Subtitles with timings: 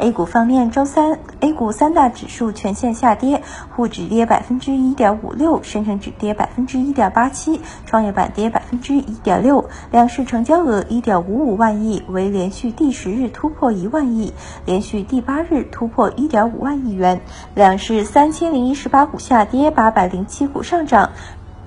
[0.00, 3.42] A 股方面，周三 A 股三大指数全线下跌，
[3.76, 9.68] 沪指跌百分之一点五六，深成指跌百分之一点八七，创业板跌百分之一点六。
[9.90, 14.32] 两市成交额一点五五万亿，为连续第十日突破一万亿，
[14.64, 17.20] 连续第八日突破一点五万亿元。
[17.54, 21.10] 两市三千零一十八股下跌，八百零七股上涨。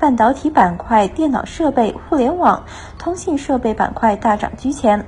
[0.04, 2.66] 半导体板块、电脑设备、互联网、
[3.00, 5.06] 通信设备板块大涨居前，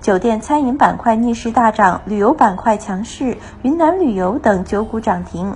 [0.00, 5.54] 酒店餐饮板块逆势大涨，旅游板块强势，云南旅游等九股涨停。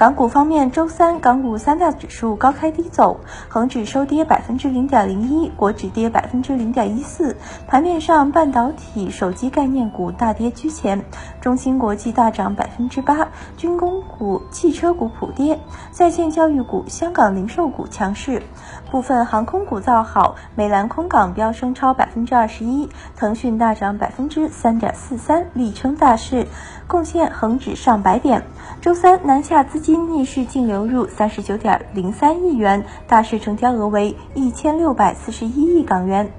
[0.00, 7.36] 港股方面，周三港股三大指数高开低走，恒指收跌百分之零点零一，国指跌百分之零点一四。
[7.66, 11.04] 盘面上，半导体、手机概念股大跌居前，
[11.42, 15.60] 中芯国际大涨百分之八，军工股、汽车股普跌，
[15.90, 18.42] 在线教育股、香港零售股强势，
[18.90, 26.46] 部分航空股造好，美兰空港飙升超百分之二十一，腾讯大涨百分之三点四三，力撑大势，
[26.86, 28.42] 贡献恒指上百点。
[28.80, 29.89] 周三南下资金。
[29.90, 36.30] 今逆势净流入三十九点零三亿元，大市成交额为一千六百四十一亿港元。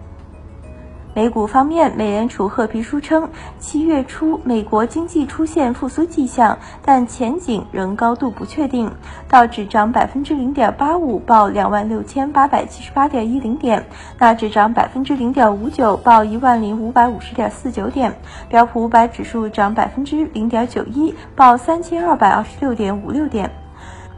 [1.13, 8.89] 美股方面，美联储褐皮书称，七月初美国经济出现复苏迹象，但前景仍高度不确定。
[9.27, 13.81] 道指涨百分之零点八五，报两万六千八百七十八点一零点；
[14.17, 18.09] 纳指涨百分之零点五九，报一万零五百五十点四九点；
[18.47, 23.51] 标普五百指数涨百分之零点九一，报三千二百二十六点五六点。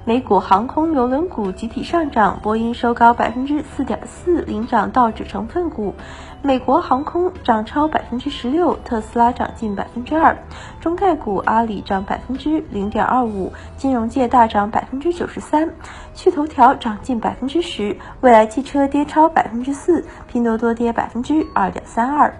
[0.06, 5.96] 美股航空邮轮股集体上涨，波音收高百分之四点四，领涨道指成分股。
[6.42, 10.38] 美国航空涨超百分之十六，特斯拉涨近百分之二。
[10.82, 15.70] 中概股阿里涨百分之零点二五，金融界大涨百分之九十三。
[16.14, 22.36] 趣头条涨近百分之十，未来汽车跌超百分之四，拼多多跌百分之二点三二。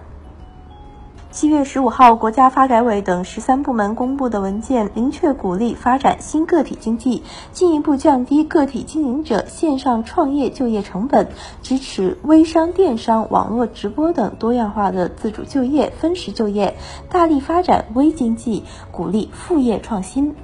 [1.34, 11.26] 七月十五号，国家发改委等十三部门公布的文件明确鼓励发展新个体经济，进一步降低个体经营者线上创业就业成本，
[11.60, 16.76] 支持微商、电商、网络直播等多样化的自主就业、分时就业，
[17.10, 18.62] 大力发展微经济，
[18.92, 20.36] 鼓励副业创新。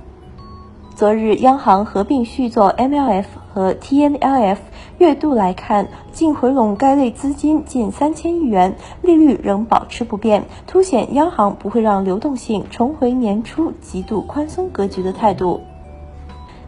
[1.00, 3.24] 昨日，央行合并续作 MLF
[3.54, 4.58] 和 TNLF。
[4.98, 15.62] 月度来看，净回笼该类资金近三千亿元，利率仍保持不变，凸显央行不会让流动性重回年初极度宽松格局的态度。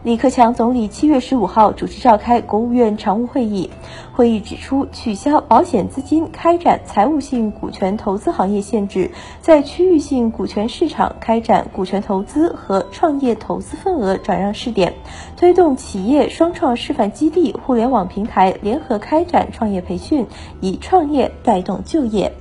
[0.03, 3.69] 李克强总理七月十五号主持召开国务院常务会议，
[4.11, 14.93] 会议指出，取消保险资金开展财务性股权投资行业限制，在区域性股权市场开展股权投资和创业投资份额转让试点，
[15.37, 20.27] 推动企业双创示范基地、互联网平台联合开展创业培训，
[20.59, 22.33] 以创业带动就业。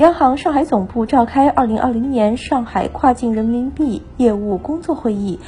[0.00, 5.38] 央行上海总部召开二零二零年上海跨境人民币业务工作会议。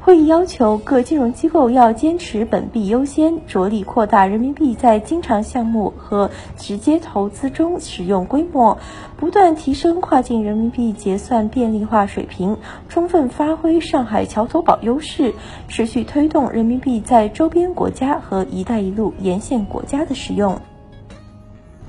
[0.00, 8.76] 会议要求各金融机构要坚持本币优先，着力扩大人民币在经常项目和直接投资中使用规模，
[9.16, 12.58] 不断提升跨境人民币结算便利化水平，
[12.90, 15.32] 充分发挥上海桥头堡优势，
[15.68, 20.60] 持续推动人民币在周边国家和“一带一路”沿线国家的使用。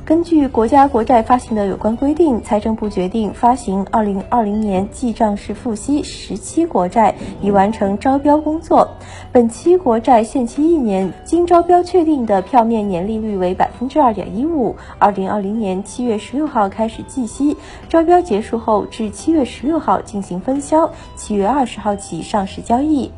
[0.05, 8.97] 根据国家国债发行的有关规定，财政部决定发行二零二零年记账式付息十期国债，已完成招标工作。
[9.31, 14.75] 本期国债限期一年，经招标确定的票面年利率为百分之二点一五。
[14.99, 17.55] 二零二零年七月十六号开始计息，
[17.87, 23.09] 招标结束后至七月十六号进行分销，七月二十号起上市交易。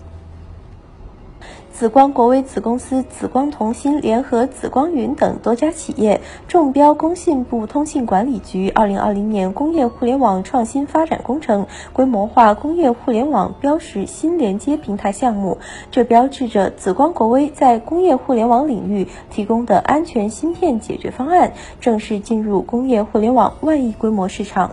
[1.77, 15.57] 紫光国微子公司紫光同心联合紫光云等多家企业中标工信部通信管理局二零二零年工业互联网创新发展工程规模化工业互联网标识新连接平台项目，
[15.91, 21.51] 这标志着紫光国微在工业互联网领域提供的安全芯片解决方案
[21.81, 24.71] 正式进入工业互联网万亿规模市场。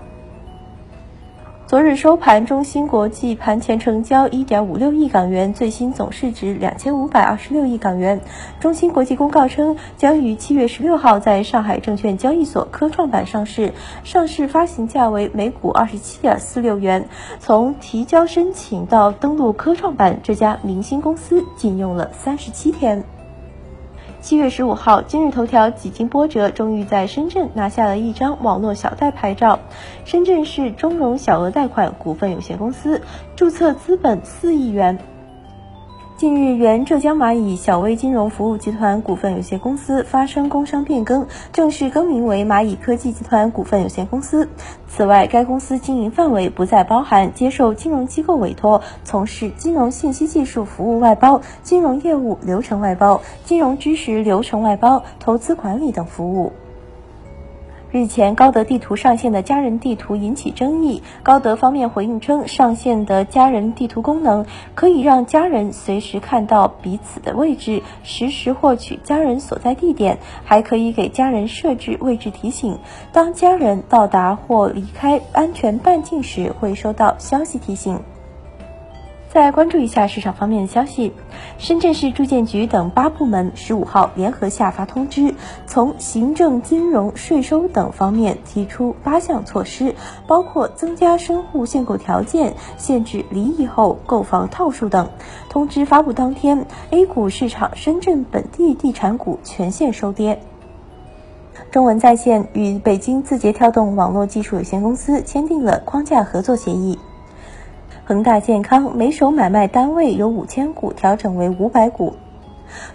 [1.73, 8.21] 昨日收盘，中芯国际盘前成交一点五六亿港元，最新总市值两千五百二十六亿港元。
[8.61, 13.73] 中芯国际公告称，将于七月十六号在上海证券交易所科创板上市，
[14.05, 17.09] 上市发行价为每股二十七点四六元。
[17.41, 23.03] 从提交申请到登陆科创板，这家明星公司仅用了三十七天。
[24.23, 29.59] 七月十五号，今日头条几经波折，终于在深圳拿下了一张网络小贷牌照。
[30.05, 33.03] 深圳市中融小额贷款股份有限公司
[33.35, 35.01] 注册资本四亿元。
[36.23, 44.49] 近日，原浙江蚂蚁小微金融服务集团股份有限公司发生工商变更，正式更名为蚂蚁科技集团股份有限公司。
[44.87, 56.53] 此外，该公司经营范围不再包含接受金融机构委托从事金融信息技术服务外包、金融业务流程外包、金融知识流程外包、投资管理等服务。
[57.93, 61.03] 日前，高德地图上线的家人地图引起争议。
[61.23, 72.79] 高德方面回应称，上线的家人地图功能可以让家人随时看到彼此的位置，实时获取家人所在地点，还可以给家人设置位置提醒。
[73.13, 78.01] 当家人到达或离开安全半径时，会收到消息提醒。
[79.33, 81.11] 再关注一下市场方面的消息，
[81.57, 85.35] 深圳市住建局等八部门十五号联合下发通知，
[85.67, 89.95] 从行政、金融、税收等方面提出八项措施，
[90.27, 95.09] 包括增加深户限购条件、限制离异后购房套数等。
[95.49, 100.43] 通知发布当天，A 股市场深圳本地地产股全线收跌。
[101.71, 106.99] 中文在线与北京字节跳动网络技术有限公司签订了框架合作协议。
[108.05, 112.15] 恒大健康每手买卖单位由五千股调整为五百股，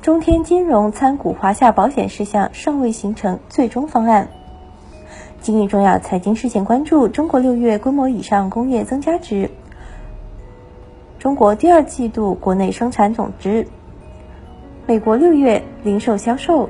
[0.02, 4.28] 中天金融参股华夏保险事项尚未形成最终方案。
[5.40, 9.50] 今日重要财经事件关注：中国六月规模以上工业增加值，
[11.20, 13.66] 中国第二季度国内生产总值，
[14.86, 16.70] 美国六月零售销售。